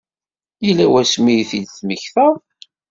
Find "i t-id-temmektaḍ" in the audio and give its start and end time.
1.41-2.33